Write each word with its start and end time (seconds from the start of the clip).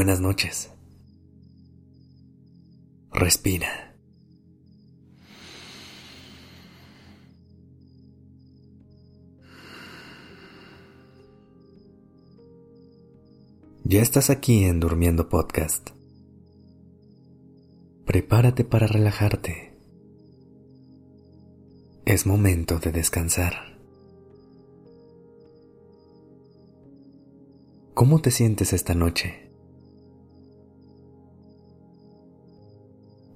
Buenas 0.00 0.22
noches. 0.22 0.70
Respira. 3.12 3.94
Ya 13.84 14.00
estás 14.00 14.30
aquí 14.30 14.64
en 14.64 14.80
Durmiendo 14.80 15.28
Podcast. 15.28 15.90
Prepárate 18.06 18.64
para 18.64 18.86
relajarte. 18.86 19.76
Es 22.06 22.24
momento 22.24 22.78
de 22.78 22.90
descansar. 22.90 23.78
¿Cómo 27.92 28.22
te 28.22 28.30
sientes 28.30 28.72
esta 28.72 28.94
noche? 28.94 29.49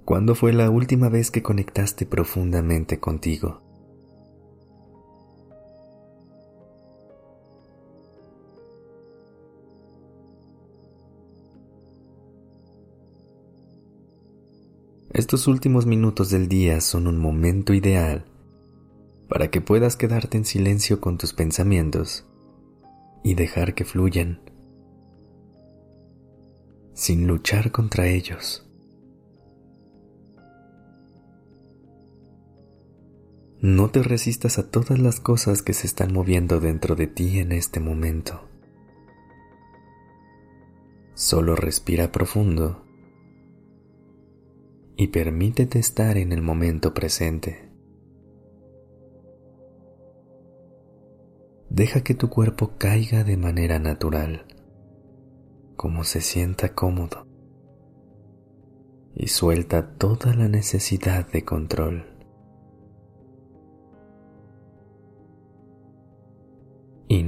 ¿Cuándo 0.05 0.35
fue 0.35 0.53
la 0.53 0.69
última 0.69 1.09
vez 1.09 1.31
que 1.31 1.43
conectaste 1.43 2.05
profundamente 2.05 3.01
contigo? 3.01 3.63
Estos 15.11 15.47
últimos 15.47 15.87
minutos 15.87 16.29
del 16.29 16.49
día 16.49 16.83
son 16.83 17.07
un 17.07 17.17
momento 17.19 17.73
ideal 17.73 18.27
para 19.29 19.51
que 19.51 19.63
puedas 19.63 19.97
quedarte 19.97 20.37
en 20.37 20.45
silencio 20.45 21.01
con 21.01 21.17
tus 21.17 21.33
pensamientos 21.33 22.27
y 23.23 23.35
dejar 23.35 23.75
que 23.75 23.85
fluyan 23.85 24.43
sin 26.93 27.27
luchar 27.27 27.73
contra 27.73 28.07
ellos. 28.07 28.69
No 33.67 33.89
te 33.89 34.03
resistas 34.03 34.59
a 34.59 34.71
todas 34.71 34.99
las 34.99 35.21
cosas 35.21 35.63
que 35.63 35.73
se 35.73 35.87
están 35.87 36.13
moviendo 36.13 36.61
dentro 36.61 36.97
de 36.97 37.07
ti 37.07 37.39
en 37.39 37.51
este 37.51 37.81
momento. 37.81 38.43
Solo 41.15 41.57
respira 41.57 42.13
profundo 42.13 42.85
y 44.99 45.07
permítete 45.07 45.79
estar 45.79 46.19
en 46.19 46.33
el 46.33 46.43
momento 46.43 46.93
presente. 46.93 47.71
Deja 51.71 52.03
que 52.03 52.13
tu 52.15 52.29
cuerpo 52.29 52.73
caiga 52.77 53.25
de 53.25 53.39
manera 53.39 53.79
natural, 53.79 54.45
como 55.75 56.05
se 56.05 56.21
sienta 56.21 56.75
cómodo, 56.75 57.27
y 59.15 59.29
suelta 59.29 59.97
toda 59.97 60.35
la 60.35 60.49
necesidad 60.49 61.27
de 61.33 61.47
control. 61.47 62.14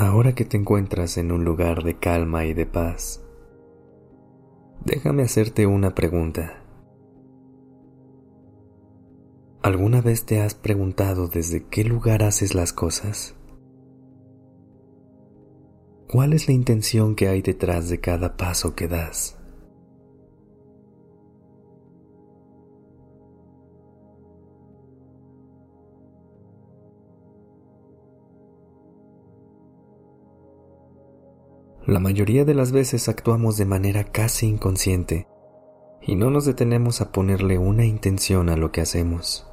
Ahora 0.00 0.32
que 0.32 0.44
te 0.44 0.56
encuentras 0.56 1.18
en 1.18 1.32
un 1.32 1.44
lugar 1.44 1.82
de 1.82 1.98
calma 1.98 2.44
y 2.44 2.54
de 2.54 2.66
paz, 2.66 3.20
déjame 4.84 5.24
hacerte 5.24 5.66
una 5.66 5.96
pregunta. 5.96 6.62
¿Alguna 9.60 10.00
vez 10.00 10.24
te 10.24 10.40
has 10.40 10.54
preguntado 10.54 11.26
desde 11.26 11.64
qué 11.64 11.82
lugar 11.82 12.22
haces 12.22 12.54
las 12.54 12.72
cosas? 12.72 13.34
¿Cuál 16.08 16.32
es 16.32 16.46
la 16.46 16.54
intención 16.54 17.16
que 17.16 17.26
hay 17.26 17.42
detrás 17.42 17.88
de 17.88 17.98
cada 17.98 18.36
paso 18.36 18.76
que 18.76 18.86
das? 18.86 19.37
La 31.88 32.00
mayoría 32.00 32.44
de 32.44 32.52
las 32.52 32.70
veces 32.70 33.08
actuamos 33.08 33.56
de 33.56 33.64
manera 33.64 34.04
casi 34.04 34.46
inconsciente 34.46 35.26
y 36.02 36.16
no 36.16 36.28
nos 36.28 36.44
detenemos 36.44 37.00
a 37.00 37.12
ponerle 37.12 37.56
una 37.56 37.86
intención 37.86 38.50
a 38.50 38.58
lo 38.58 38.72
que 38.72 38.82
hacemos, 38.82 39.46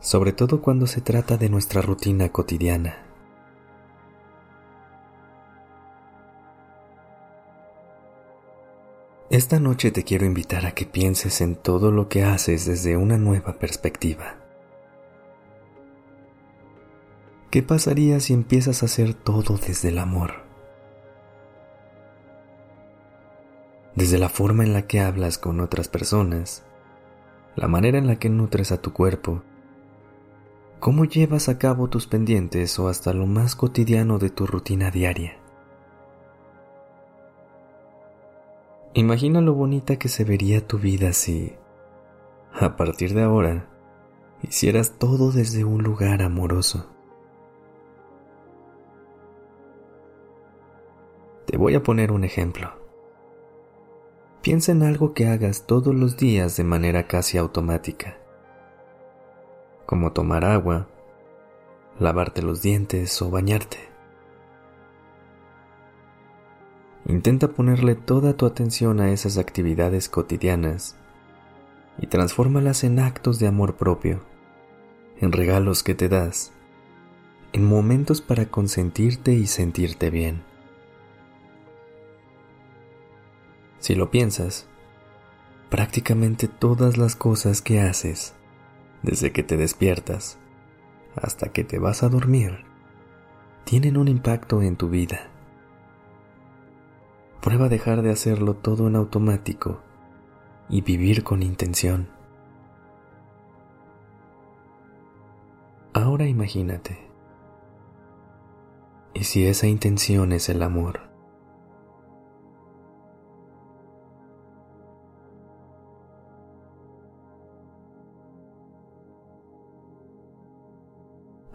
sobre 0.00 0.32
todo 0.32 0.62
cuando 0.62 0.86
se 0.86 1.02
trata 1.02 1.36
de 1.36 1.50
nuestra 1.50 1.82
rutina 1.82 2.30
cotidiana. 2.30 3.04
Esta 9.28 9.60
noche 9.60 9.90
te 9.90 10.04
quiero 10.04 10.24
invitar 10.24 10.64
a 10.64 10.72
que 10.72 10.86
pienses 10.86 11.42
en 11.42 11.54
todo 11.54 11.90
lo 11.90 12.08
que 12.08 12.24
haces 12.24 12.64
desde 12.64 12.96
una 12.96 13.18
nueva 13.18 13.58
perspectiva. 13.58 14.38
¿Qué 17.50 17.64
pasaría 17.64 18.20
si 18.20 18.32
empiezas 18.32 18.82
a 18.82 18.86
hacer 18.86 19.12
todo 19.12 19.56
desde 19.56 19.88
el 19.88 19.98
amor? 19.98 20.44
Desde 23.96 24.18
la 24.18 24.28
forma 24.28 24.62
en 24.62 24.72
la 24.72 24.86
que 24.86 25.00
hablas 25.00 25.36
con 25.36 25.58
otras 25.58 25.88
personas, 25.88 26.62
la 27.56 27.66
manera 27.66 27.98
en 27.98 28.06
la 28.06 28.20
que 28.20 28.30
nutres 28.30 28.70
a 28.70 28.80
tu 28.80 28.92
cuerpo, 28.92 29.42
cómo 30.78 31.06
llevas 31.06 31.48
a 31.48 31.58
cabo 31.58 31.88
tus 31.88 32.06
pendientes 32.06 32.78
o 32.78 32.88
hasta 32.88 33.12
lo 33.12 33.26
más 33.26 33.56
cotidiano 33.56 34.20
de 34.20 34.30
tu 34.30 34.46
rutina 34.46 34.92
diaria. 34.92 35.36
Imagina 38.94 39.40
lo 39.40 39.54
bonita 39.54 39.96
que 39.96 40.08
se 40.08 40.22
vería 40.22 40.68
tu 40.68 40.78
vida 40.78 41.12
si, 41.12 41.56
a 42.52 42.76
partir 42.76 43.12
de 43.12 43.24
ahora, 43.24 43.68
hicieras 44.40 44.98
todo 45.00 45.32
desde 45.32 45.64
un 45.64 45.82
lugar 45.82 46.22
amoroso. 46.22 46.99
Te 51.50 51.56
voy 51.56 51.74
a 51.74 51.82
poner 51.82 52.12
un 52.12 52.22
ejemplo. 52.22 52.70
Piensa 54.40 54.70
en 54.70 54.84
algo 54.84 55.14
que 55.14 55.26
hagas 55.26 55.66
todos 55.66 55.92
los 55.92 56.16
días 56.16 56.56
de 56.56 56.62
manera 56.62 57.08
casi 57.08 57.38
automática. 57.38 58.18
como 59.84 60.12
tomar 60.12 60.44
agua, 60.44 60.86
lavarte 61.98 62.40
los 62.40 62.62
dientes 62.62 63.20
o 63.20 63.32
bañarte. 63.32 63.78
Intenta 67.06 67.48
ponerle 67.48 67.96
toda 67.96 68.34
tu 68.34 68.46
atención 68.46 69.00
a 69.00 69.10
esas 69.10 69.36
actividades 69.36 70.08
cotidianas 70.08 70.96
y 71.98 72.06
transfórmalas 72.06 72.84
en 72.84 73.00
actos 73.00 73.40
de 73.40 73.48
amor 73.48 73.74
propio, 73.74 74.20
en 75.20 75.32
regalos 75.32 75.82
que 75.82 75.96
te 75.96 76.08
das, 76.08 76.52
en 77.52 77.64
momentos 77.64 78.20
para 78.20 78.46
consentirte 78.46 79.32
y 79.32 79.48
sentirte 79.48 80.10
bien. 80.10 80.48
Si 83.80 83.94
lo 83.94 84.10
piensas, 84.10 84.68
prácticamente 85.70 86.48
todas 86.48 86.98
las 86.98 87.16
cosas 87.16 87.62
que 87.62 87.80
haces, 87.80 88.34
desde 89.02 89.32
que 89.32 89.42
te 89.42 89.56
despiertas 89.56 90.38
hasta 91.16 91.50
que 91.50 91.64
te 91.64 91.78
vas 91.78 92.02
a 92.02 92.08
dormir, 92.08 92.64
tienen 93.64 93.96
un 93.96 94.08
impacto 94.08 94.60
en 94.62 94.76
tu 94.76 94.90
vida. 94.90 95.30
Prueba 97.40 97.66
a 97.66 97.68
dejar 97.70 98.02
de 98.02 98.10
hacerlo 98.10 98.54
todo 98.54 98.86
en 98.86 98.96
automático 98.96 99.80
y 100.68 100.82
vivir 100.82 101.24
con 101.24 101.42
intención. 101.42 102.08
Ahora 105.94 106.26
imagínate, 106.26 106.98
¿y 109.14 109.24
si 109.24 109.46
esa 109.46 109.66
intención 109.66 110.32
es 110.32 110.48
el 110.50 110.62
amor? 110.62 111.09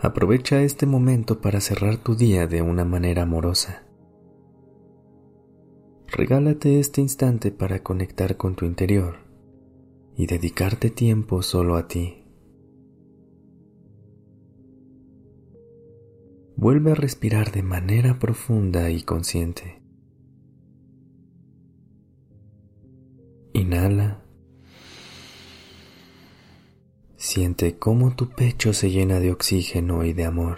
Aprovecha 0.05 0.61
este 0.61 0.85
momento 0.85 1.41
para 1.41 1.59
cerrar 1.59 1.97
tu 1.97 2.13
día 2.13 2.45
de 2.45 2.61
una 2.61 2.85
manera 2.85 3.23
amorosa. 3.23 3.87
Regálate 6.05 6.79
este 6.79 7.01
instante 7.01 7.49
para 7.49 7.81
conectar 7.81 8.37
con 8.37 8.55
tu 8.55 8.65
interior 8.65 9.15
y 10.15 10.27
dedicarte 10.27 10.91
tiempo 10.91 11.41
solo 11.41 11.75
a 11.75 11.87
ti. 11.87 12.23
Vuelve 16.55 16.91
a 16.91 16.95
respirar 16.95 17.51
de 17.51 17.63
manera 17.63 18.19
profunda 18.19 18.91
y 18.91 19.01
consciente. 19.01 19.81
Inhala. 23.53 24.04
Siente 27.35 27.77
cómo 27.77 28.15
tu 28.15 28.29
pecho 28.29 28.71
se 28.71 28.91
llena 28.91 29.19
de 29.19 29.29
oxígeno 29.29 30.05
y 30.05 30.13
de 30.13 30.23
amor. 30.23 30.57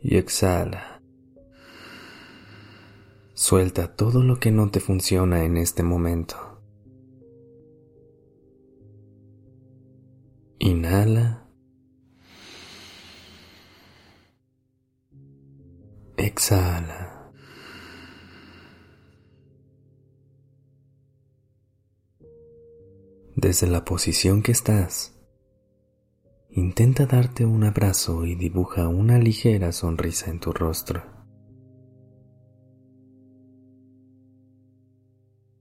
Y 0.00 0.18
exhala. 0.18 1.02
Suelta 3.34 3.96
todo 3.96 4.22
lo 4.22 4.38
que 4.38 4.52
no 4.52 4.70
te 4.70 4.78
funciona 4.78 5.42
en 5.42 5.56
este 5.56 5.82
momento. 5.82 6.36
Inhala. 10.60 11.48
Exhala. 16.16 17.15
Desde 23.46 23.68
la 23.68 23.84
posición 23.84 24.42
que 24.42 24.50
estás, 24.50 25.14
intenta 26.50 27.06
darte 27.06 27.46
un 27.46 27.62
abrazo 27.62 28.26
y 28.26 28.34
dibuja 28.34 28.88
una 28.88 29.18
ligera 29.18 29.70
sonrisa 29.70 30.32
en 30.32 30.40
tu 30.40 30.52
rostro. 30.52 31.04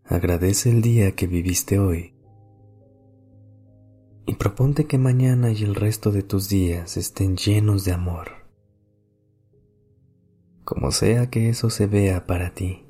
Agradece 0.03 0.71
el 0.71 0.81
día 0.81 1.11
que 1.11 1.27
viviste 1.27 1.77
hoy 1.77 2.15
y 4.25 4.33
proponte 4.33 4.87
que 4.87 4.97
mañana 4.97 5.51
y 5.51 5.61
el 5.61 5.75
resto 5.75 6.11
de 6.11 6.23
tus 6.23 6.49
días 6.49 6.97
estén 6.97 7.37
llenos 7.37 7.85
de 7.85 7.91
amor, 7.91 8.31
como 10.63 10.89
sea 10.89 11.29
que 11.29 11.49
eso 11.49 11.69
se 11.69 11.85
vea 11.85 12.25
para 12.25 12.55
ti. 12.55 12.84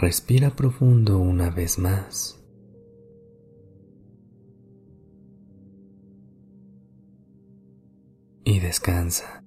Respira 0.00 0.50
profundo 0.50 1.18
una 1.18 1.50
vez 1.50 1.76
más. 1.76 2.40
Y 8.44 8.60
descansa. 8.60 9.42